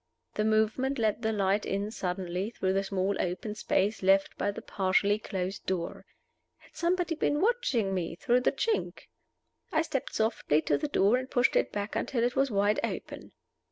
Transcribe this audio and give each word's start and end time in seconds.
The 0.33 0.43
movement 0.45 0.97
let 0.97 1.21
the 1.21 1.31
light 1.31 1.63
in 1.63 1.91
suddenly 1.91 2.49
through 2.49 2.73
the 2.73 2.83
small 2.83 3.15
open 3.21 3.53
space 3.53 4.01
left 4.01 4.35
by 4.35 4.49
the 4.49 4.63
partially 4.63 5.19
closed 5.19 5.67
door. 5.67 6.07
Had 6.57 6.75
somebody 6.75 7.13
been 7.13 7.39
watching 7.39 7.93
me 7.93 8.15
through 8.15 8.39
the 8.41 8.51
chink? 8.51 9.09
I 9.71 9.83
stepped 9.83 10.15
softly 10.15 10.59
to 10.63 10.79
the 10.79 10.87
door, 10.87 11.17
and 11.17 11.29
pushed 11.29 11.55
it 11.55 11.71
back 11.71 11.95
until 11.95 12.23
it 12.23 12.35
was 12.35 12.49
wide 12.49 12.79
open. 12.83 13.33